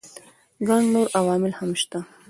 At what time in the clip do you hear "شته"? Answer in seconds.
1.81-1.99